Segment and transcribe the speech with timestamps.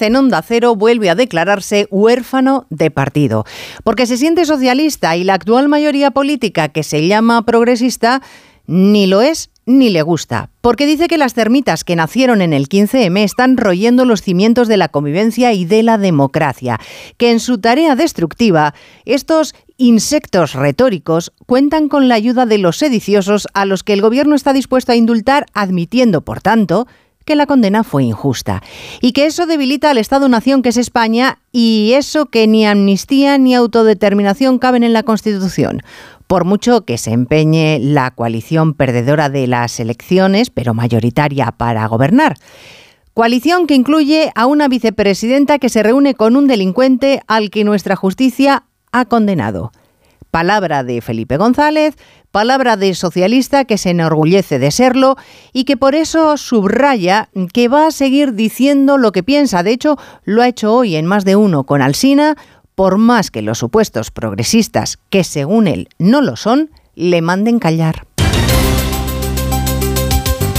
[0.00, 3.44] en Onda Cero vuelve a declararse huérfano de partido,
[3.84, 8.22] porque se siente socialista y la actual mayoría política que se llama progresista
[8.66, 12.68] ni lo es ni le gusta, porque dice que las termitas que nacieron en el
[12.68, 16.80] 15M están royendo los cimientos de la convivencia y de la democracia,
[17.16, 23.48] que en su tarea destructiva estos insectos retóricos cuentan con la ayuda de los sediciosos
[23.54, 26.86] a los que el gobierno está dispuesto a indultar, admitiendo, por tanto,
[27.30, 28.60] que la condena fue injusta
[29.00, 33.54] y que eso debilita al Estado-nación que es España y eso que ni amnistía ni
[33.54, 35.80] autodeterminación caben en la Constitución.
[36.26, 42.36] Por mucho que se empeñe la coalición perdedora de las elecciones, pero mayoritaria para gobernar.
[43.14, 47.94] Coalición que incluye a una vicepresidenta que se reúne con un delincuente al que nuestra
[47.94, 49.70] justicia ha condenado.
[50.30, 51.96] Palabra de Felipe González,
[52.30, 55.16] palabra de socialista que se enorgullece de serlo
[55.52, 59.62] y que por eso subraya que va a seguir diciendo lo que piensa.
[59.62, 62.36] De hecho, lo ha hecho hoy en más de uno con Alsina,
[62.74, 68.06] por más que los supuestos progresistas, que según él no lo son, le manden callar.